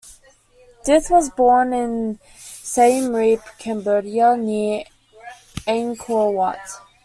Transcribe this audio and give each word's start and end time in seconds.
Dith 0.83 1.11
was 1.11 1.29
born 1.29 1.73
in 1.73 2.19
Siem 2.35 3.13
Reap, 3.15 3.39
Cambodia 3.59 4.35
near 4.35 4.83
Angkor 5.67 6.33
Wat. 6.33 6.69